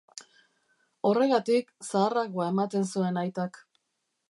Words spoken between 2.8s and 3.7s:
zuen aitak.